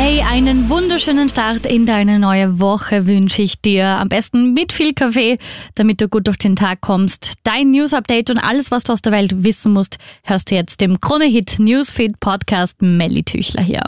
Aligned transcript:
Hey, 0.00 0.22
einen 0.22 0.68
wunderschönen 0.68 1.28
Start 1.28 1.66
in 1.66 1.84
deine 1.84 2.20
neue 2.20 2.60
Woche 2.60 3.08
wünsche 3.08 3.42
ich 3.42 3.60
dir. 3.60 3.84
Am 3.84 4.08
besten 4.08 4.52
mit 4.52 4.72
viel 4.72 4.94
Kaffee, 4.94 5.38
damit 5.74 6.00
du 6.00 6.08
gut 6.08 6.28
durch 6.28 6.38
den 6.38 6.54
Tag 6.54 6.82
kommst. 6.82 7.32
Dein 7.42 7.72
News 7.72 7.92
Update 7.92 8.30
und 8.30 8.38
alles, 8.38 8.70
was 8.70 8.84
du 8.84 8.92
aus 8.92 9.02
der 9.02 9.10
Welt 9.10 9.42
wissen 9.42 9.72
musst, 9.72 9.98
hörst 10.22 10.52
du 10.52 10.54
jetzt 10.54 10.82
im 10.82 11.00
Krone 11.00 11.24
Hit 11.24 11.58
Newsfeed 11.58 12.20
Podcast 12.20 12.80
Melly 12.80 13.24
Tüchler 13.24 13.60
hier. 13.60 13.82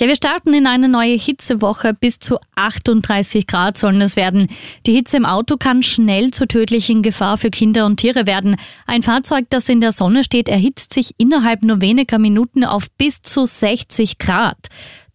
Ja, 0.00 0.06
wir 0.08 0.16
starten 0.16 0.54
in 0.54 0.66
eine 0.66 0.88
neue 0.88 1.16
Hitzewoche. 1.16 1.94
Bis 1.94 2.18
zu 2.18 2.38
38 2.56 3.46
Grad 3.46 3.78
sollen 3.78 4.00
es 4.00 4.16
werden. 4.16 4.48
Die 4.86 4.92
Hitze 4.92 5.16
im 5.16 5.26
Auto 5.26 5.56
kann 5.56 5.82
schnell 5.82 6.32
zur 6.32 6.48
tödlichen 6.48 7.02
Gefahr 7.02 7.38
für 7.38 7.50
Kinder 7.50 7.86
und 7.86 7.98
Tiere 7.98 8.26
werden. 8.26 8.56
Ein 8.86 9.02
Fahrzeug, 9.02 9.46
das 9.50 9.70
in 9.70 9.80
der 9.80 9.92
Sonne 9.92 10.22
steht, 10.22 10.50
erhitzt 10.50 10.92
sich 10.92 11.14
innerhalb 11.18 11.62
nur 11.62 11.80
weniger 11.80 12.18
Minuten 12.18 12.64
auf 12.64 12.90
bis 12.98 13.22
zu 13.22 13.46
60 13.46 14.18
Grad. 14.18 14.68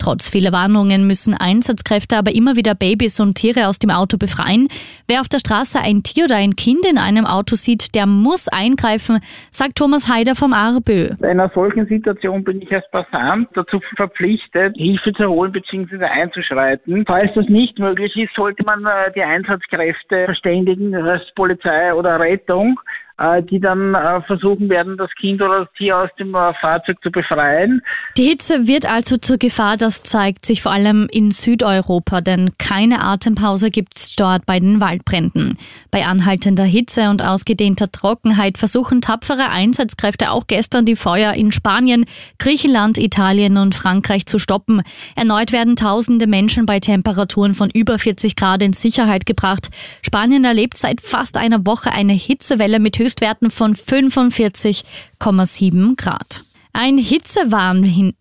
Trotz 0.05 0.29
vieler 0.29 0.51
Warnungen 0.51 1.07
müssen 1.07 1.33
Einsatzkräfte 1.33 2.15
aber 2.15 2.35
immer 2.35 2.55
wieder 2.55 2.75
Babys 2.75 3.19
und 3.19 3.33
Tiere 3.33 3.67
aus 3.67 3.79
dem 3.79 3.89
Auto 3.89 4.19
befreien. 4.19 4.67
Wer 5.07 5.19
auf 5.19 5.29
der 5.29 5.39
Straße 5.39 5.79
ein 5.79 6.03
Tier 6.03 6.25
oder 6.25 6.35
ein 6.35 6.55
Kind 6.55 6.85
in 6.85 6.99
einem 6.99 7.25
Auto 7.25 7.55
sieht, 7.55 7.95
der 7.95 8.05
muss 8.05 8.47
eingreifen, 8.47 9.17
sagt 9.49 9.79
Thomas 9.79 10.07
Heider 10.07 10.35
vom 10.35 10.53
ARBÖ. 10.53 11.15
In 11.17 11.25
einer 11.25 11.49
solchen 11.55 11.87
Situation 11.87 12.43
bin 12.43 12.61
ich 12.61 12.71
als 12.71 12.85
Passant 12.91 13.47
dazu 13.55 13.79
verpflichtet, 13.95 14.77
Hilfe 14.77 15.11
zu 15.13 15.27
holen 15.27 15.51
bzw. 15.51 16.05
einzuschreiten. 16.05 17.03
Falls 17.07 17.33
das 17.33 17.49
nicht 17.49 17.79
möglich 17.79 18.15
ist, 18.15 18.35
sollte 18.35 18.63
man 18.63 18.85
äh, 18.85 19.11
die 19.15 19.23
Einsatzkräfte 19.23 20.25
verständigen, 20.25 20.91
das 20.91 21.21
heißt 21.21 21.33
Polizei 21.33 21.91
oder 21.95 22.19
Rettung. 22.19 22.79
Äh, 23.17 23.43
die 23.43 23.61
dann 23.61 23.95
äh, 23.95 24.21
versuchen 24.23 24.67
werden, 24.67 24.97
das 24.97 25.09
Kind 25.17 25.41
oder 25.41 25.59
das 25.59 25.69
Tier 25.77 25.97
aus 25.97 26.09
dem 26.19 26.35
äh, 26.35 26.53
Fahrzeug 26.59 26.97
zu 27.01 27.09
befreien. 27.09 27.81
Die 28.17 28.25
Hitze 28.25 28.67
wird 28.67 28.85
also 28.85 29.15
zur 29.15 29.37
Gefahr, 29.37 29.77
das 29.77 30.03
zeigt 30.03 30.45
sich 30.45 30.61
vor 30.61 30.73
allem 30.73 31.07
in 31.09 31.31
Südeuropa, 31.31 32.19
denn 32.19 32.51
keine 32.57 33.01
Atempause 33.01 33.71
gibt 33.71 33.95
es 33.95 34.17
dort 34.17 34.45
bei 34.45 34.59
den 34.59 34.81
Waldbränden. 34.81 35.57
Bei 35.91 36.05
anhaltender 36.05 36.65
Hitze 36.65 37.09
und 37.09 37.23
ausgedehnter 37.23 37.89
Trockenheit 37.89 38.57
versuchen 38.57 38.99
tapfere 38.99 39.49
Einsatzkräfte 39.49 40.31
auch 40.31 40.47
gestern 40.47 40.85
die 40.85 40.97
Feuer 40.97 41.35
in 41.35 41.53
Spanien, 41.53 42.03
Griechenland, 42.37 42.97
Italien 42.97 43.55
und 43.55 43.75
Frankreich 43.75 44.25
zu 44.25 44.39
stoppen. 44.39 44.81
Erneut 45.15 45.53
werden 45.53 45.77
tausende 45.77 46.27
Menschen 46.27 46.65
bei 46.65 46.81
Temperaturen 46.81 47.55
von 47.55 47.69
über 47.69 47.97
40 47.97 48.35
Grad 48.35 48.61
in 48.61 48.73
Sicherheit 48.73 49.25
gebracht. 49.25 49.69
Spanien 50.01 50.43
erlebt 50.43 50.75
seit 50.75 50.99
fast 50.99 51.37
einer 51.37 51.65
Woche 51.65 51.93
eine 51.93 52.11
Hitzewelle 52.11 52.79
mit 52.79 52.97
Höchstwerten 53.05 53.51
von 53.51 53.75
45,7 53.75 55.95
Grad. 55.95 56.43
Ein 56.73 56.97
Hitzewarnhin 56.97 58.13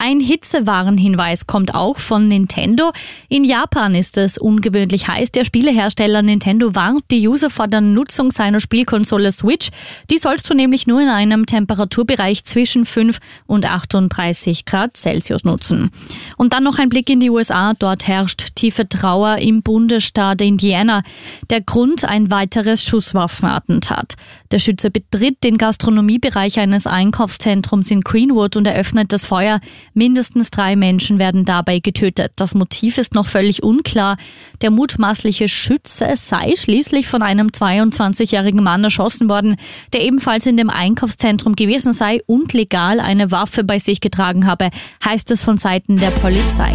ein 0.00 0.20
Hitzewarenhinweis 0.20 1.48
kommt 1.48 1.74
auch 1.74 1.98
von 1.98 2.28
Nintendo. 2.28 2.92
In 3.28 3.42
Japan 3.42 3.96
ist 3.96 4.16
es 4.16 4.38
ungewöhnlich 4.38 5.08
heiß. 5.08 5.32
Der 5.32 5.44
Spielehersteller 5.44 6.22
Nintendo 6.22 6.76
warnt 6.76 7.02
die 7.10 7.26
User 7.26 7.50
vor 7.50 7.66
der 7.66 7.80
Nutzung 7.80 8.30
seiner 8.30 8.60
Spielkonsole 8.60 9.32
Switch. 9.32 9.70
Die 10.08 10.18
sollst 10.18 10.48
du 10.48 10.54
nämlich 10.54 10.86
nur 10.86 11.00
in 11.00 11.08
einem 11.08 11.46
Temperaturbereich 11.46 12.44
zwischen 12.44 12.84
5 12.84 13.18
und 13.48 13.66
38 13.66 14.66
Grad 14.66 14.96
Celsius 14.96 15.42
nutzen. 15.42 15.90
Und 16.36 16.52
dann 16.52 16.62
noch 16.62 16.78
ein 16.78 16.90
Blick 16.90 17.10
in 17.10 17.18
die 17.18 17.30
USA. 17.30 17.72
Dort 17.76 18.06
herrscht 18.06 18.47
tiefe 18.58 18.88
Trauer 18.88 19.38
im 19.38 19.62
Bundesstaat 19.62 20.42
Indiana. 20.42 21.02
Der 21.48 21.60
Grund 21.60 22.04
ein 22.04 22.30
weiteres 22.30 22.82
Schusswaffenattentat. 22.82 24.14
Der 24.50 24.58
Schütze 24.58 24.90
betritt 24.90 25.44
den 25.44 25.58
Gastronomiebereich 25.58 26.58
eines 26.58 26.86
Einkaufszentrums 26.86 27.90
in 27.90 28.00
Greenwood 28.00 28.56
und 28.56 28.66
eröffnet 28.66 29.12
das 29.12 29.24
Feuer. 29.24 29.60
Mindestens 29.94 30.50
drei 30.50 30.74
Menschen 30.74 31.20
werden 31.20 31.44
dabei 31.44 31.78
getötet. 31.78 32.32
Das 32.36 32.54
Motiv 32.54 32.98
ist 32.98 33.14
noch 33.14 33.26
völlig 33.26 33.62
unklar. 33.62 34.16
Der 34.60 34.72
mutmaßliche 34.72 35.48
Schütze 35.48 36.08
sei 36.16 36.54
schließlich 36.56 37.06
von 37.06 37.22
einem 37.22 37.48
22-jährigen 37.48 38.64
Mann 38.64 38.82
erschossen 38.82 39.28
worden, 39.28 39.56
der 39.92 40.02
ebenfalls 40.02 40.46
in 40.46 40.56
dem 40.56 40.70
Einkaufszentrum 40.70 41.54
gewesen 41.54 41.92
sei 41.92 42.22
und 42.26 42.52
legal 42.54 42.98
eine 42.98 43.30
Waffe 43.30 43.62
bei 43.62 43.78
sich 43.78 44.00
getragen 44.00 44.46
habe, 44.46 44.70
heißt 45.04 45.30
es 45.30 45.44
von 45.44 45.58
Seiten 45.58 45.98
der 45.98 46.10
Polizei. 46.10 46.74